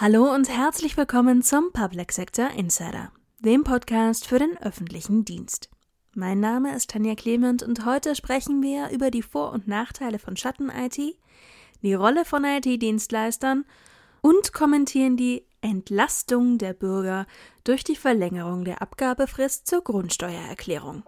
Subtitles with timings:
[0.00, 3.10] Hallo und herzlich willkommen zum Public Sector Insider,
[3.40, 5.70] dem Podcast für den öffentlichen Dienst.
[6.14, 10.36] Mein Name ist Tanja Clement und heute sprechen wir über die Vor- und Nachteile von
[10.36, 11.00] Schatten-IT,
[11.82, 13.64] die Rolle von IT-Dienstleistern
[14.20, 17.26] und kommentieren die Entlastung der Bürger
[17.64, 21.02] durch die Verlängerung der Abgabefrist zur Grundsteuererklärung.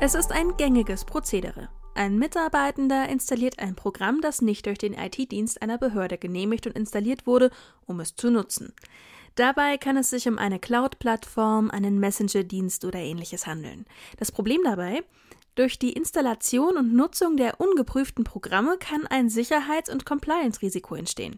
[0.00, 1.68] Es ist ein gängiges Prozedere.
[2.00, 7.26] Ein Mitarbeitender installiert ein Programm, das nicht durch den IT-Dienst einer Behörde genehmigt und installiert
[7.26, 7.50] wurde,
[7.84, 8.72] um es zu nutzen.
[9.34, 13.84] Dabei kann es sich um eine Cloud-Plattform, einen Messenger-Dienst oder ähnliches handeln.
[14.16, 15.02] Das Problem dabei?
[15.56, 21.36] Durch die Installation und Nutzung der ungeprüften Programme kann ein Sicherheits- und Compliance-Risiko entstehen.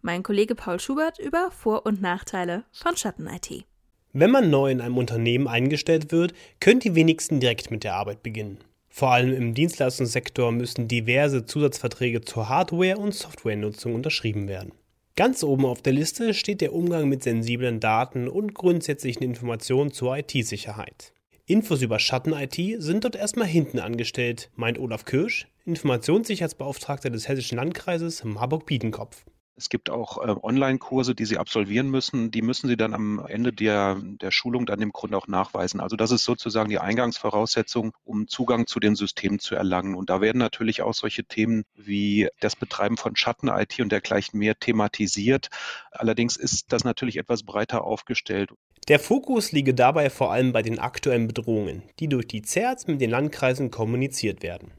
[0.00, 3.66] Mein Kollege Paul Schubert über Vor- und Nachteile von Schatten-IT.
[4.12, 8.24] Wenn man neu in einem Unternehmen eingestellt wird, können die wenigsten direkt mit der Arbeit
[8.24, 8.58] beginnen.
[8.94, 14.72] Vor allem im Dienstleistungssektor müssen diverse Zusatzverträge zur Hardware- und Softwarenutzung unterschrieben werden.
[15.16, 20.18] Ganz oben auf der Liste steht der Umgang mit sensiblen Daten und grundsätzlichen Informationen zur
[20.18, 21.14] IT-Sicherheit.
[21.46, 28.24] Infos über Schatten-IT sind dort erstmal hinten angestellt, meint Olaf Kirsch, Informationssicherheitsbeauftragter des Hessischen Landkreises
[28.24, 29.24] Marburg-Biedenkopf.
[29.62, 32.32] Es gibt auch äh, Online-Kurse, die Sie absolvieren müssen.
[32.32, 35.78] Die müssen Sie dann am Ende der, der Schulung dann dem Kunden auch nachweisen.
[35.78, 39.94] Also das ist sozusagen die Eingangsvoraussetzung, um Zugang zu den Systemen zu erlangen.
[39.94, 44.58] Und da werden natürlich auch solche Themen wie das Betreiben von Schatten-IT und dergleichen mehr
[44.58, 45.48] thematisiert.
[45.92, 48.50] Allerdings ist das natürlich etwas breiter aufgestellt.
[48.88, 53.00] Der Fokus liege dabei vor allem bei den aktuellen Bedrohungen, die durch die CERTs mit
[53.00, 54.72] den Landkreisen kommuniziert werden.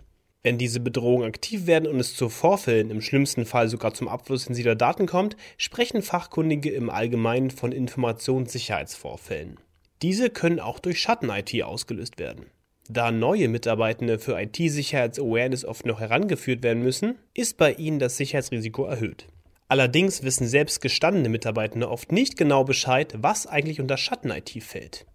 [0.44, 4.44] Wenn diese Bedrohungen aktiv werden und es zu Vorfällen, im schlimmsten Fall sogar zum Abfluss
[4.44, 9.58] sensibler Daten kommt, sprechen Fachkundige im Allgemeinen von Informationssicherheitsvorfällen.
[10.02, 12.47] Diese können auch durch Schatten-IT ausgelöst werden.
[12.89, 18.83] Da neue Mitarbeitende für IT-Sicherheits-Awareness oft noch herangeführt werden müssen, ist bei ihnen das Sicherheitsrisiko
[18.83, 19.28] erhöht.
[19.69, 25.06] Allerdings wissen selbst gestandene Mitarbeitende oft nicht genau Bescheid, was eigentlich unter Schatten-IT fällt.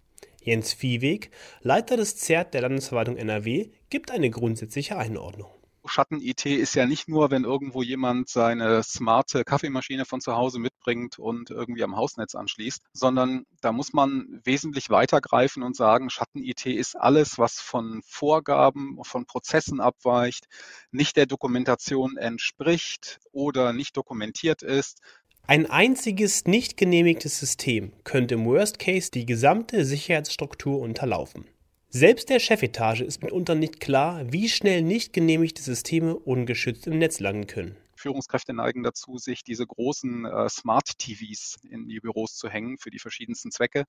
[0.48, 5.50] Jens Viehweg, Leiter des ZERT der Landesverwaltung NRW, gibt eine grundsätzliche Einordnung.
[5.84, 11.18] Schatten-IT ist ja nicht nur, wenn irgendwo jemand seine smarte Kaffeemaschine von zu Hause mitbringt
[11.18, 16.96] und irgendwie am Hausnetz anschließt, sondern da muss man wesentlich weitergreifen und sagen, Schatten-IT ist
[16.96, 20.46] alles, was von Vorgaben, von Prozessen abweicht,
[20.90, 25.00] nicht der Dokumentation entspricht oder nicht dokumentiert ist,
[25.48, 31.46] ein einziges nicht genehmigtes System könnte im Worst Case die gesamte Sicherheitsstruktur unterlaufen.
[31.88, 37.18] Selbst der Chefetage ist mitunter nicht klar, wie schnell nicht genehmigte Systeme ungeschützt im Netz
[37.18, 37.78] landen können.
[37.96, 42.90] Führungskräfte neigen dazu, sich diese großen äh, Smart TVs in die Büros zu hängen für
[42.90, 43.86] die verschiedensten Zwecke.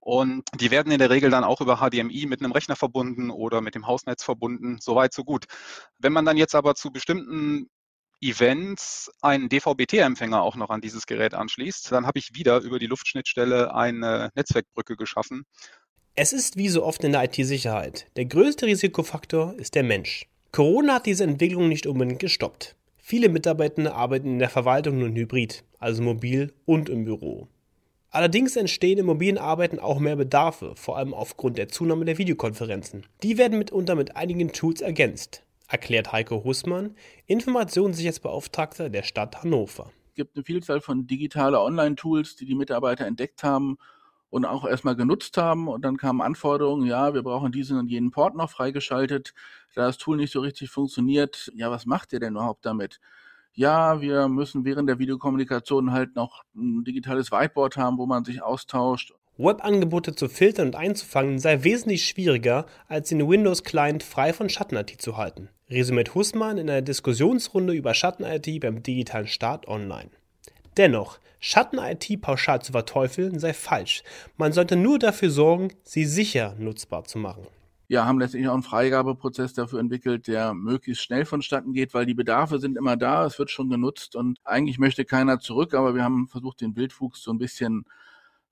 [0.00, 3.60] Und die werden in der Regel dann auch über HDMI mit einem Rechner verbunden oder
[3.60, 4.78] mit dem Hausnetz verbunden.
[4.80, 5.44] Soweit, so gut.
[5.98, 7.68] Wenn man dann jetzt aber zu bestimmten
[8.20, 12.86] Events einen DVB-T-Empfänger auch noch an dieses Gerät anschließt, dann habe ich wieder über die
[12.86, 15.44] Luftschnittstelle eine Netzwerkbrücke geschaffen.
[16.14, 18.06] Es ist wie so oft in der IT-Sicherheit.
[18.16, 20.26] Der größte Risikofaktor ist der Mensch.
[20.50, 22.74] Corona hat diese Entwicklung nicht unbedingt gestoppt.
[22.96, 27.48] Viele Mitarbeitende arbeiten in der Verwaltung nun hybrid, also mobil und im Büro.
[28.10, 33.04] Allerdings entstehen im mobilen Arbeiten auch mehr Bedarfe, vor allem aufgrund der Zunahme der Videokonferenzen.
[33.22, 36.94] Die werden mitunter mit einigen Tools ergänzt erklärt Heiko Hussmann,
[37.26, 39.90] Informationssicherheitsbeauftragter der Stadt Hannover.
[40.08, 43.76] Es gibt eine Vielzahl von digitaler Online-Tools, die die Mitarbeiter entdeckt haben
[44.30, 45.68] und auch erstmal genutzt haben.
[45.68, 49.34] Und dann kamen Anforderungen, ja, wir brauchen diesen und jenen Port noch freigeschaltet.
[49.74, 53.00] Da das Tool nicht so richtig funktioniert, ja, was macht ihr denn überhaupt damit?
[53.52, 58.42] Ja, wir müssen während der Videokommunikation halt noch ein digitales Whiteboard haben, wo man sich
[58.42, 59.14] austauscht.
[59.38, 65.16] Webangebote zu filtern und einzufangen sei wesentlich schwieriger, als den Windows-Client frei von Schatten-IT zu
[65.16, 70.10] halten, resümiert Hussmann in einer Diskussionsrunde über Schatten-IT beim digitalen Start online.
[70.76, 74.02] Dennoch, Schatten-IT pauschal zu verteufeln sei falsch.
[74.36, 77.46] Man sollte nur dafür sorgen, sie sicher nutzbar zu machen.
[77.88, 82.14] Ja, haben letztendlich auch einen Freigabeprozess dafür entwickelt, der möglichst schnell vonstatten geht, weil die
[82.14, 86.02] Bedarfe sind immer da, es wird schon genutzt und eigentlich möchte keiner zurück, aber wir
[86.02, 87.84] haben versucht, den Wildwuchs so ein bisschen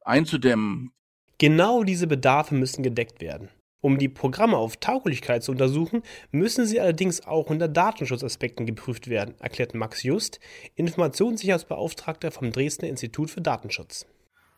[0.05, 0.93] einzudämmen.
[1.39, 3.49] Genau diese Bedarfe müssen gedeckt werden.
[3.85, 9.35] Um die Programme auf Tauglichkeit zu untersuchen, müssen sie allerdings auch unter Datenschutzaspekten geprüft werden,
[9.41, 10.41] erklärt Max Just,
[10.75, 14.07] Informationssicherheitsbeauftragter vom Dresdner Institut für Datenschutz.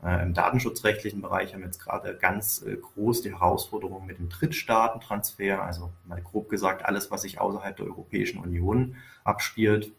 [0.01, 4.29] Äh, Im datenschutzrechtlichen Bereich haben wir jetzt gerade ganz äh, groß die Herausforderung mit dem
[4.29, 8.95] Drittstaatentransfer, also mal grob gesagt alles, was sich außerhalb der Europäischen Union
[9.25, 9.91] abspielt.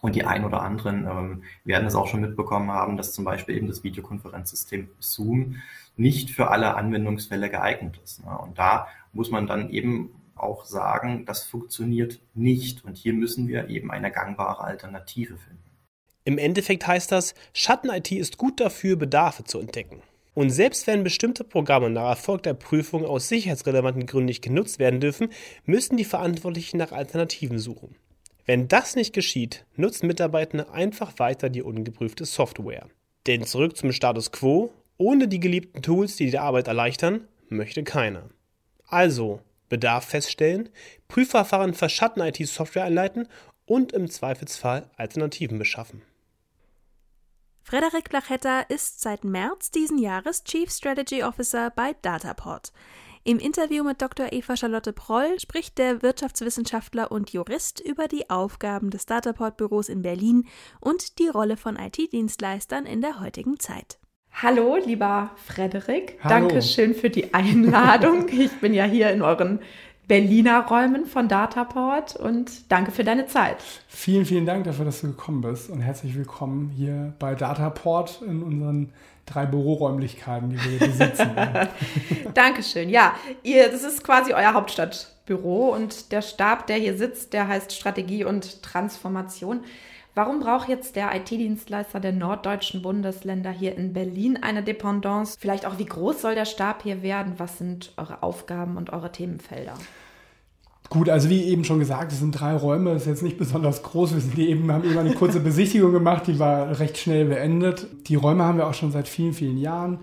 [0.00, 3.56] Und die ein oder anderen ähm, werden es auch schon mitbekommen haben, dass zum Beispiel
[3.56, 5.56] eben das Videokonferenzsystem Zoom
[6.00, 8.24] nicht für alle Anwendungsfälle geeignet ist.
[8.24, 8.36] Ne?
[8.38, 12.84] Und da muss man dann eben auch sagen, das funktioniert nicht.
[12.84, 15.62] Und hier müssen wir eben eine gangbare Alternative finden.
[16.24, 20.02] Im Endeffekt heißt das, Schatten-IT ist gut dafür, Bedarfe zu entdecken.
[20.32, 25.00] Und selbst wenn bestimmte Programme nach Erfolg der Prüfung aus sicherheitsrelevanten Gründen nicht genutzt werden
[25.00, 25.28] dürfen,
[25.66, 27.96] müssen die Verantwortlichen nach Alternativen suchen.
[28.46, 32.86] Wenn das nicht geschieht, nutzen Mitarbeitende einfach weiter die ungeprüfte Software.
[33.26, 38.28] Denn zurück zum Status quo, ohne die geliebten Tools, die die Arbeit erleichtern, möchte keiner.
[38.86, 40.68] Also, Bedarf feststellen,
[41.08, 43.26] Prüfverfahren für Schatten-IT-Software einleiten
[43.64, 46.02] und im Zweifelsfall Alternativen beschaffen.
[47.62, 52.72] Frederik Blachetta ist seit März diesen Jahres Chief Strategy Officer bei Dataport.
[53.24, 54.32] Im Interview mit Dr.
[54.32, 60.46] Eva Charlotte Proll spricht der Wirtschaftswissenschaftler und Jurist über die Aufgaben des Dataport-Büros in Berlin
[60.80, 63.99] und die Rolle von IT-Dienstleistern in der heutigen Zeit.
[64.32, 66.18] Hallo, lieber Frederik.
[66.22, 66.48] Hallo.
[66.48, 68.26] Danke schön für die Einladung.
[68.32, 69.60] Ich bin ja hier in euren
[70.08, 73.58] Berliner Räumen von Dataport und danke für deine Zeit.
[73.86, 78.42] Vielen, vielen Dank dafür, dass du gekommen bist und herzlich willkommen hier bei Dataport in
[78.42, 78.92] unseren
[79.26, 81.30] drei Büroräumlichkeiten, die wir hier besitzen.
[82.34, 82.88] Dankeschön.
[82.88, 87.72] Ja, ihr, das ist quasi euer Hauptstadtbüro und der Stab, der hier sitzt, der heißt
[87.72, 89.60] Strategie und Transformation.
[90.14, 95.36] Warum braucht jetzt der IT-Dienstleister der norddeutschen Bundesländer hier in Berlin eine Dependance?
[95.38, 97.34] Vielleicht auch, wie groß soll der Stab hier werden?
[97.38, 99.74] Was sind eure Aufgaben und eure Themenfelder?
[100.88, 103.84] Gut, also wie eben schon gesagt, es sind drei Räume, das ist jetzt nicht besonders
[103.84, 104.14] groß.
[104.14, 107.86] Wir sind eben, haben eben eine kurze Besichtigung gemacht, die war recht schnell beendet.
[108.08, 110.00] Die Räume haben wir auch schon seit vielen, vielen Jahren.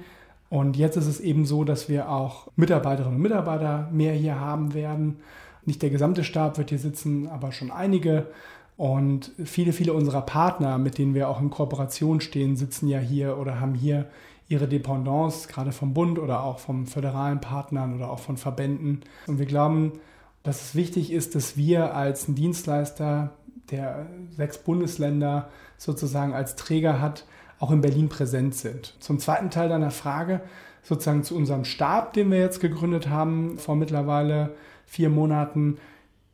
[0.50, 4.74] Und jetzt ist es eben so, dass wir auch Mitarbeiterinnen und Mitarbeiter mehr hier haben
[4.74, 5.18] werden.
[5.66, 8.28] Nicht der gesamte Stab wird hier sitzen, aber schon einige.
[8.78, 13.38] Und viele, viele unserer Partner, mit denen wir auch in Kooperation stehen, sitzen ja hier
[13.38, 14.06] oder haben hier
[14.50, 19.02] ihre Dependance, gerade vom Bund oder auch vom föderalen Partnern oder auch von Verbänden.
[19.26, 19.94] Und wir glauben,
[20.44, 23.32] dass es wichtig ist, dass wir als ein Dienstleister,
[23.72, 27.26] der sechs Bundesländer sozusagen als Träger hat,
[27.60, 28.96] auch in Berlin präsent sind.
[29.00, 30.42] Zum zweiten Teil deiner Frage,
[30.84, 35.80] sozusagen zu unserem Stab, den wir jetzt gegründet haben, vor mittlerweile vier Monaten.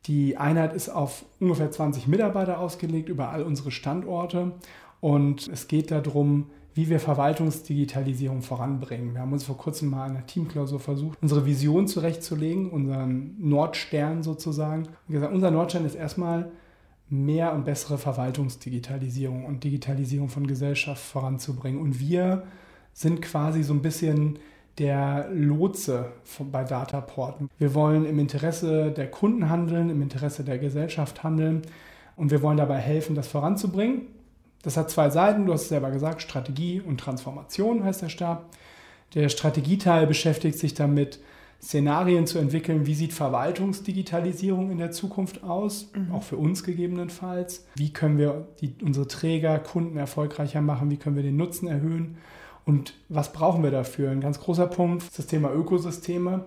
[0.06, 4.52] Die Einheit ist auf ungefähr 20 Mitarbeiter ausgelegt über all unsere Standorte.
[5.00, 9.14] Und es geht darum, wie wir Verwaltungsdigitalisierung voranbringen.
[9.14, 14.22] Wir haben uns vor kurzem mal in einer Teamklausur versucht, unsere Vision zurechtzulegen, unseren Nordstern
[14.22, 14.88] sozusagen.
[15.08, 16.50] Und gesagt, unser Nordstern ist erstmal
[17.08, 21.80] mehr und bessere Verwaltungsdigitalisierung und Digitalisierung von Gesellschaft voranzubringen.
[21.80, 22.44] Und wir
[22.92, 24.38] sind quasi so ein bisschen
[24.78, 27.36] der Lotse von, bei Dataport.
[27.58, 31.62] Wir wollen im Interesse der Kunden handeln, im Interesse der Gesellschaft handeln
[32.16, 34.02] und wir wollen dabei helfen, das voranzubringen.
[34.62, 38.46] Das hat zwei Seiten, du hast es selber gesagt, Strategie und Transformation heißt der Stab.
[39.14, 41.20] Der Strategieteil beschäftigt sich damit,
[41.62, 46.12] Szenarien zu entwickeln, wie sieht Verwaltungsdigitalisierung in der Zukunft aus, mhm.
[46.12, 47.66] auch für uns gegebenenfalls.
[47.76, 52.18] Wie können wir die, unsere Träger, Kunden erfolgreicher machen, wie können wir den Nutzen erhöhen
[52.66, 54.10] und was brauchen wir dafür?
[54.10, 56.44] Ein ganz großer Punkt ist das Thema Ökosysteme.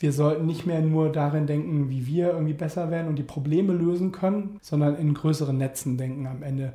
[0.00, 3.72] Wir sollten nicht mehr nur darin denken, wie wir irgendwie besser werden und die Probleme
[3.72, 6.74] lösen können, sondern in größeren Netzen denken am Ende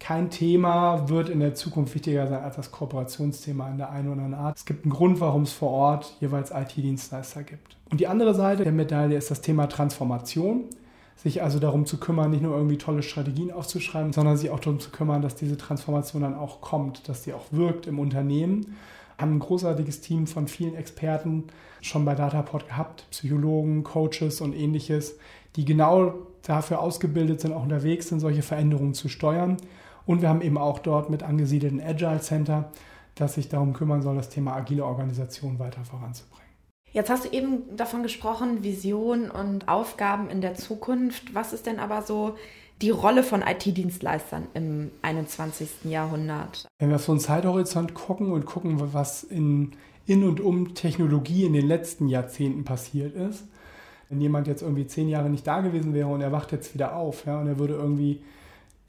[0.00, 4.22] kein Thema wird in der Zukunft wichtiger sein als das Kooperationsthema in der einen oder
[4.22, 4.56] anderen Art.
[4.56, 7.76] Es gibt einen Grund, warum es vor Ort jeweils IT-Dienstleister gibt.
[7.90, 10.64] Und die andere Seite der Medaille ist das Thema Transformation.
[11.22, 14.80] Sich also darum zu kümmern, nicht nur irgendwie tolle Strategien aufzuschreiben, sondern sich auch darum
[14.80, 18.76] zu kümmern, dass diese Transformation dann auch kommt, dass sie auch wirkt im Unternehmen.
[19.16, 21.44] Wir haben ein großartiges Team von vielen Experten
[21.82, 25.18] schon bei Dataport gehabt, Psychologen, Coaches und ähnliches,
[25.56, 29.58] die genau dafür ausgebildet sind, auch unterwegs sind, solche Veränderungen zu steuern.
[30.06, 32.72] Und wir haben eben auch dort mit angesiedelten Agile Center,
[33.14, 36.49] das sich darum kümmern soll, das Thema agile Organisation weiter voranzubringen.
[36.92, 41.34] Jetzt hast du eben davon gesprochen, Vision und Aufgaben in der Zukunft.
[41.34, 42.34] Was ist denn aber so
[42.82, 45.84] die Rolle von IT-Dienstleistern im 21.
[45.84, 46.66] Jahrhundert?
[46.80, 49.72] Wenn wir auf so einen Zeithorizont gucken und gucken, was in,
[50.06, 53.44] in und um Technologie in den letzten Jahrzehnten passiert ist,
[54.08, 56.96] wenn jemand jetzt irgendwie zehn Jahre nicht da gewesen wäre und er wacht jetzt wieder
[56.96, 58.22] auf ja, und er würde irgendwie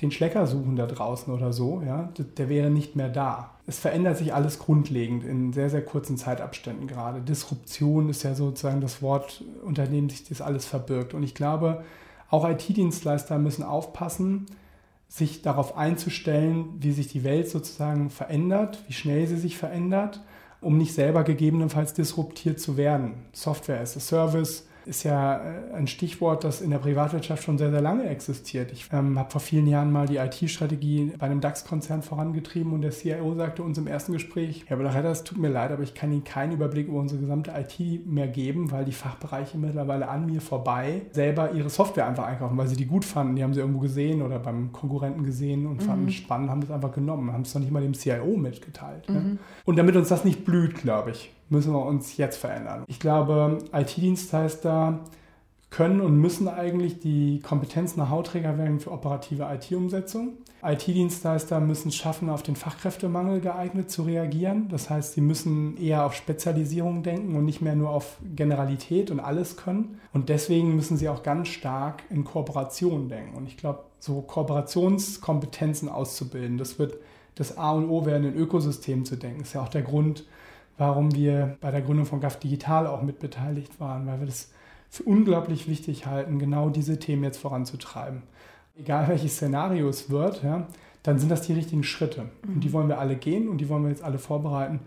[0.01, 3.50] den Schlecker suchen da draußen oder so, ja, der wäre nicht mehr da.
[3.68, 7.22] Es verändert sich alles grundlegend in sehr, sehr kurzen Zeitabständen gerade.
[7.22, 11.13] Disruption ist ja sozusagen das Wort, unter dem sich das alles verbirgt.
[11.13, 11.84] Und ich glaube,
[12.30, 14.48] auch IT-Dienstleister müssen aufpassen,
[15.08, 20.22] sich darauf einzustellen, wie sich die Welt sozusagen verändert, wie schnell sie sich verändert,
[20.62, 23.25] um nicht selber gegebenenfalls disruptiert zu werden.
[23.34, 27.72] Software as a Service, ist ja äh, ein Stichwort, das in der Privatwirtschaft schon sehr,
[27.72, 28.72] sehr lange existiert.
[28.72, 32.92] Ich ähm, habe vor vielen Jahren mal die IT-Strategie bei einem DAX-Konzern vorangetrieben und der
[32.92, 36.12] CIO sagte uns im ersten Gespräch, Herr Belachetta, es tut mir leid, aber ich kann
[36.12, 40.42] Ihnen keinen Überblick über unsere gesamte IT mehr geben, weil die Fachbereiche mittlerweile an mir
[40.42, 43.36] vorbei selber ihre Software einfach einkaufen, weil sie die gut fanden.
[43.36, 46.18] Die haben sie irgendwo gesehen oder beim Konkurrenten gesehen und fanden es mhm.
[46.18, 49.10] spannend, haben das einfach genommen, haben es noch nicht mal dem CIO mitgeteilt.
[49.10, 49.20] Ne?
[49.20, 49.28] Mhm.
[49.28, 49.38] Ne?
[49.66, 52.86] Und damit uns das nicht blüht, glaube ich, müssen wir uns jetzt verändern.
[52.88, 55.00] Ich glaube, IT-Dienstleister
[55.70, 60.34] können und müssen eigentlich die Kompetenz nach Hauträger werden für operative IT-Umsetzung.
[60.63, 64.67] IT-Dienstleister müssen schaffen, auf den Fachkräftemangel geeignet zu reagieren.
[64.70, 69.20] Das heißt, sie müssen eher auf Spezialisierung denken und nicht mehr nur auf Generalität und
[69.20, 70.00] alles können.
[70.13, 73.36] Und deswegen müssen sie auch ganz stark in Kooperation denken.
[73.38, 76.98] Und ich glaube, so Kooperationskompetenzen auszubilden, das wird
[77.36, 79.39] das A und O werden, in Ökosystemen zu denken.
[79.39, 80.25] Das ist ja auch der Grund,
[80.82, 84.50] warum wir bei der Gründung von GAF Digital auch mitbeteiligt waren, weil wir das
[84.90, 88.24] für unglaublich wichtig halten, genau diese Themen jetzt voranzutreiben.
[88.76, 90.66] Egal welches Szenario es wird, ja,
[91.04, 92.30] dann sind das die richtigen Schritte.
[92.48, 92.74] Und die mhm.
[92.74, 94.80] wollen wir alle gehen und die wollen wir jetzt alle vorbereiten.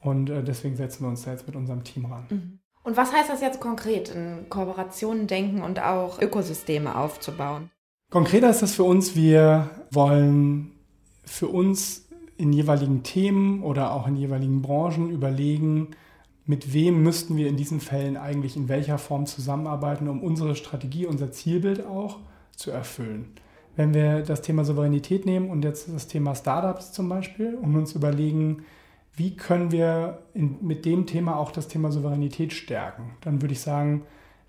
[0.00, 2.26] Und äh, deswegen setzen wir uns da jetzt mit unserem Team ran.
[2.28, 2.58] Mhm.
[2.82, 7.70] Und was heißt das jetzt konkret, in Kooperationen denken und auch Ökosysteme aufzubauen?
[8.10, 10.72] Konkreter ist das für uns, wir wollen
[11.24, 12.05] für uns
[12.38, 15.88] in jeweiligen Themen oder auch in jeweiligen Branchen überlegen,
[16.44, 21.06] mit wem müssten wir in diesen Fällen eigentlich in welcher Form zusammenarbeiten, um unsere Strategie,
[21.06, 22.18] unser Zielbild auch
[22.54, 23.32] zu erfüllen.
[23.74, 27.94] Wenn wir das Thema Souveränität nehmen und jetzt das Thema Startups zum Beispiel und uns
[27.94, 28.64] überlegen,
[29.14, 33.60] wie können wir in, mit dem Thema auch das Thema Souveränität stärken, dann würde ich
[33.60, 34.02] sagen,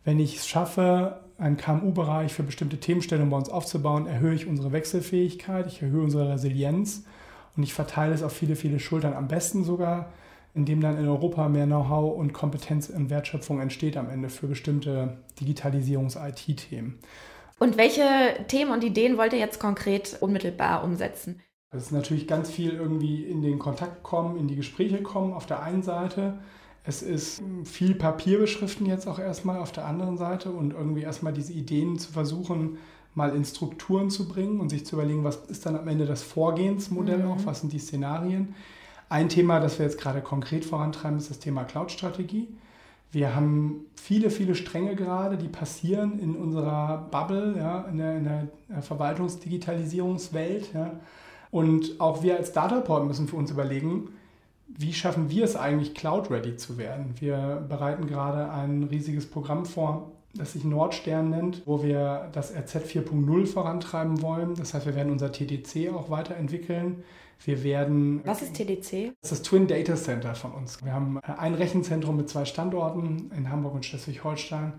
[0.05, 4.71] wenn ich es schaffe, einen KMU-Bereich für bestimmte Themenstellungen bei uns aufzubauen, erhöhe ich unsere
[4.71, 7.03] Wechselfähigkeit, ich erhöhe unsere Resilienz
[7.57, 9.13] und ich verteile es auf viele, viele Schultern.
[9.13, 10.13] Am besten sogar,
[10.53, 15.17] indem dann in Europa mehr Know-how und Kompetenz in Wertschöpfung entsteht am Ende für bestimmte
[15.41, 16.99] Digitalisierungs-IT-Themen.
[17.59, 18.03] Und welche
[18.47, 21.41] Themen und Ideen wollt ihr jetzt konkret unmittelbar umsetzen?
[21.71, 25.47] Es ist natürlich ganz viel irgendwie in den Kontakt kommen, in die Gespräche kommen auf
[25.47, 26.37] der einen Seite.
[26.83, 31.51] Es ist viel Papierbeschriften jetzt auch erstmal auf der anderen Seite und irgendwie erstmal diese
[31.51, 32.77] Ideen zu versuchen,
[33.17, 36.21] mal in Strukturen zu bringen und sich zu überlegen, was ist dann am Ende das
[36.21, 37.31] Vorgehensmodell mhm.
[37.31, 38.53] auch, was sind die Szenarien.
[39.09, 42.47] Ein Thema, das wir jetzt gerade konkret vorantreiben, ist das Thema Cloud-Strategie.
[43.11, 48.23] Wir haben viele, viele Stränge gerade, die passieren in unserer Bubble, ja, in, der, in
[48.25, 50.73] der Verwaltungsdigitalisierungswelt.
[50.75, 50.99] Ja.
[51.49, 54.09] Und auch wir als Dataport müssen für uns überlegen,
[54.67, 57.15] wie schaffen wir es eigentlich, cloud-ready zu werden?
[57.19, 62.75] Wir bereiten gerade ein riesiges Programm vor, das sich Nordstern nennt, wo wir das RZ
[62.77, 64.55] 4.0 vorantreiben wollen.
[64.55, 67.03] Das heißt, wir werden unser TDC auch weiterentwickeln.
[67.43, 68.21] Wir werden.
[68.25, 69.13] Was ist TDC?
[69.21, 70.83] Das ist das Twin Data Center von uns.
[70.83, 74.73] Wir haben ein Rechenzentrum mit zwei Standorten in Hamburg und Schleswig-Holstein,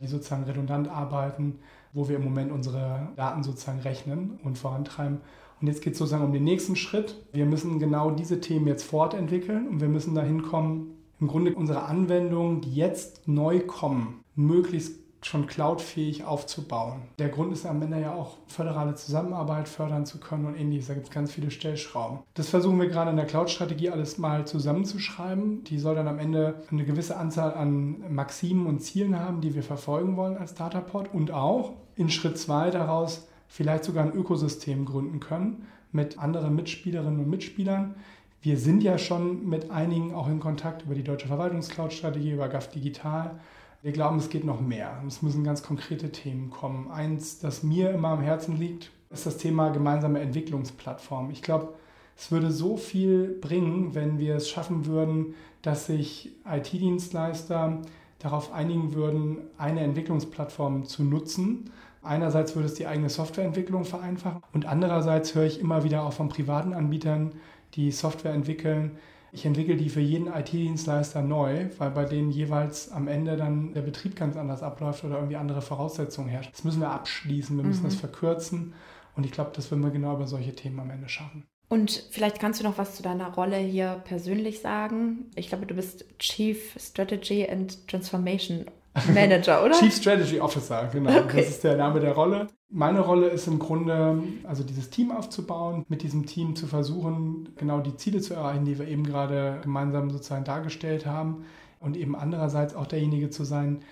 [0.00, 1.58] die sozusagen redundant arbeiten,
[1.92, 5.20] wo wir im Moment unsere Daten sozusagen rechnen und vorantreiben.
[5.60, 7.24] Und jetzt geht es sozusagen um den nächsten Schritt.
[7.32, 11.84] Wir müssen genau diese Themen jetzt fortentwickeln und wir müssen dahin kommen, im Grunde unsere
[11.84, 17.02] Anwendungen, die jetzt neu kommen, möglichst schon cloudfähig aufzubauen.
[17.18, 20.88] Der Grund ist am Ende ja auch föderale Zusammenarbeit fördern zu können und ähnliches.
[20.88, 22.18] Da gibt es ganz viele Stellschrauben.
[22.34, 25.64] Das versuchen wir gerade in der Cloud-Strategie alles mal zusammenzuschreiben.
[25.64, 29.62] Die soll dann am Ende eine gewisse Anzahl an Maximen und Zielen haben, die wir
[29.62, 35.20] verfolgen wollen als Dataport und auch in Schritt zwei daraus vielleicht sogar ein Ökosystem gründen
[35.20, 37.94] können mit anderen Mitspielerinnen und Mitspielern.
[38.42, 42.68] Wir sind ja schon mit einigen auch in Kontakt über die Deutsche Verwaltungscloud-Strategie, über GAF
[42.68, 43.40] Digital.
[43.84, 45.02] Wir glauben, es geht noch mehr.
[45.06, 46.90] Es müssen ganz konkrete Themen kommen.
[46.90, 51.30] Eins, das mir immer am Herzen liegt, ist das Thema gemeinsame Entwicklungsplattform.
[51.30, 51.74] Ich glaube,
[52.16, 57.82] es würde so viel bringen, wenn wir es schaffen würden, dass sich IT-Dienstleister
[58.20, 61.68] darauf einigen würden, eine Entwicklungsplattform zu nutzen.
[62.02, 66.30] Einerseits würde es die eigene Softwareentwicklung vereinfachen und andererseits höre ich immer wieder auch von
[66.30, 67.32] privaten Anbietern,
[67.74, 68.92] die Software entwickeln,
[69.34, 73.82] ich entwickle die für jeden IT-Dienstleister neu, weil bei denen jeweils am Ende dann der
[73.82, 76.52] Betrieb ganz anders abläuft oder irgendwie andere Voraussetzungen herrschen.
[76.52, 77.88] Das müssen wir abschließen, wir müssen mhm.
[77.88, 78.74] das verkürzen
[79.16, 81.44] und ich glaube, das würden wir genau über solche Themen am Ende schaffen.
[81.68, 85.30] Und vielleicht kannst du noch was zu deiner Rolle hier persönlich sagen.
[85.34, 88.66] Ich glaube, du bist Chief Strategy and Transformation
[89.12, 89.72] Manager, oder?
[89.72, 91.18] Chief Strategy Officer, genau.
[91.18, 91.38] Okay.
[91.38, 92.46] Das ist der Name der Rolle.
[92.70, 97.80] Meine Rolle ist im Grunde, also dieses Team aufzubauen, mit diesem Team zu versuchen, genau
[97.80, 101.44] die Ziele zu erreichen, die wir eben gerade gemeinsam sozusagen dargestellt haben.
[101.80, 103.82] Und eben andererseits auch derjenige zu sein,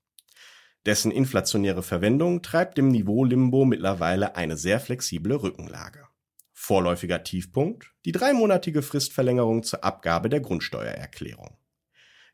[0.85, 6.09] Dessen inflationäre Verwendung treibt dem Niveau-Limbo mittlerweile eine sehr flexible Rückenlage.
[6.51, 11.60] Vorläufiger Tiefpunkt die dreimonatige Fristverlängerung zur Abgabe der Grundsteuererklärung.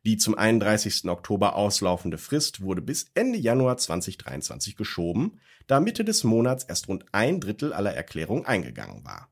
[0.08, 1.10] Die zum 31.
[1.10, 7.04] Oktober auslaufende Frist wurde bis Ende Januar 2023 geschoben, da Mitte des Monats erst rund
[7.12, 9.30] ein Drittel aller Erklärungen eingegangen war.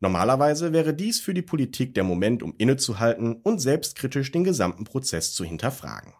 [0.00, 5.32] Normalerweise wäre dies für die Politik der Moment, um innezuhalten und selbstkritisch den gesamten Prozess
[5.32, 6.12] zu hinterfragen.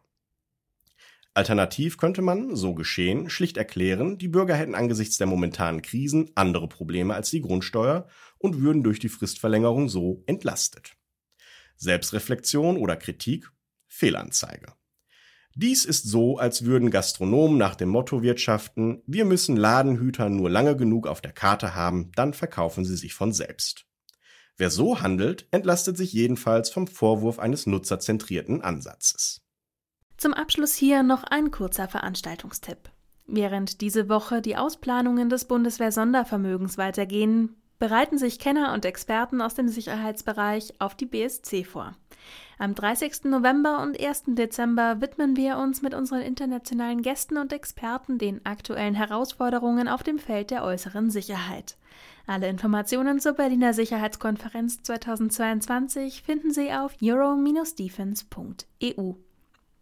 [1.35, 6.69] Alternativ könnte man, so geschehen, schlicht erklären, die Bürger hätten angesichts der momentanen Krisen andere
[6.69, 8.07] Probleme als die Grundsteuer
[8.38, 10.98] und würden durch die Fristverlängerung so entlastet.
[11.79, 13.51] Selbstreflexion oder Kritik?
[13.87, 14.75] Fehlanzeige.
[15.55, 20.77] Dies ist so, als würden Gastronomen nach dem Motto wirtschaften, wir müssen Ladenhüter nur lange
[20.77, 23.85] genug auf der Karte haben, dann verkaufen sie sich von selbst.
[24.57, 29.41] Wer so handelt, entlastet sich jedenfalls vom Vorwurf eines nutzerzentrierten Ansatzes.
[30.17, 32.91] Zum Abschluss hier noch ein kurzer Veranstaltungstipp.
[33.27, 39.69] Während diese Woche die Ausplanungen des Bundeswehr-Sondervermögens weitergehen, bereiten sich Kenner und Experten aus dem
[39.69, 41.95] Sicherheitsbereich auf die BSC vor.
[42.59, 43.25] Am 30.
[43.25, 44.25] November und 1.
[44.29, 50.19] Dezember widmen wir uns mit unseren internationalen Gästen und Experten den aktuellen Herausforderungen auf dem
[50.19, 51.77] Feld der äußeren Sicherheit.
[52.27, 59.14] Alle Informationen zur Berliner Sicherheitskonferenz 2022 finden Sie auf euro-defense.eu.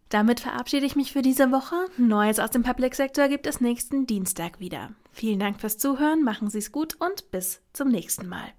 [0.09, 1.75] Damit verabschiede ich mich für diese Woche.
[1.97, 4.91] Neues aus dem Public Sector gibt es nächsten Dienstag wieder.
[5.11, 8.53] Vielen Dank fürs Zuhören, machen Sie es gut und bis zum nächsten Mal.